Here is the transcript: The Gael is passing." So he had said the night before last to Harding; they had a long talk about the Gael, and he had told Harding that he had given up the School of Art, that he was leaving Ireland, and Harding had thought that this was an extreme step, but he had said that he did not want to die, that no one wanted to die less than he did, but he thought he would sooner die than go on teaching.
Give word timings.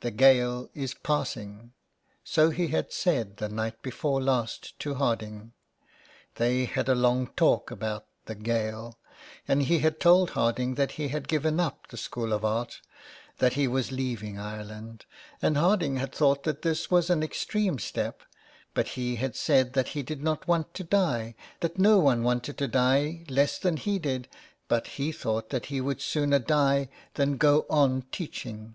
The 0.00 0.10
Gael 0.10 0.70
is 0.74 0.92
passing." 0.92 1.72
So 2.24 2.50
he 2.50 2.66
had 2.66 2.90
said 2.92 3.36
the 3.36 3.48
night 3.48 3.80
before 3.80 4.20
last 4.20 4.76
to 4.80 4.94
Harding; 4.96 5.52
they 6.34 6.64
had 6.64 6.88
a 6.88 6.96
long 6.96 7.28
talk 7.36 7.70
about 7.70 8.04
the 8.26 8.34
Gael, 8.34 8.98
and 9.46 9.62
he 9.62 9.78
had 9.78 10.00
told 10.00 10.30
Harding 10.30 10.74
that 10.74 10.90
he 10.98 11.06
had 11.14 11.28
given 11.28 11.60
up 11.60 11.86
the 11.86 11.96
School 11.96 12.32
of 12.32 12.44
Art, 12.44 12.80
that 13.38 13.52
he 13.52 13.68
was 13.68 13.92
leaving 13.92 14.36
Ireland, 14.36 15.04
and 15.40 15.56
Harding 15.56 15.98
had 15.98 16.12
thought 16.12 16.42
that 16.42 16.62
this 16.62 16.90
was 16.90 17.08
an 17.08 17.22
extreme 17.22 17.78
step, 17.78 18.24
but 18.74 18.88
he 18.88 19.14
had 19.14 19.36
said 19.36 19.74
that 19.74 19.90
he 19.90 20.02
did 20.02 20.24
not 20.24 20.48
want 20.48 20.74
to 20.74 20.82
die, 20.82 21.36
that 21.60 21.78
no 21.78 22.00
one 22.00 22.24
wanted 22.24 22.58
to 22.58 22.66
die 22.66 23.22
less 23.28 23.60
than 23.60 23.76
he 23.76 24.00
did, 24.00 24.26
but 24.66 24.88
he 24.98 25.12
thought 25.12 25.52
he 25.66 25.80
would 25.80 26.02
sooner 26.02 26.40
die 26.40 26.88
than 27.14 27.36
go 27.36 27.64
on 27.70 28.02
teaching. 28.10 28.74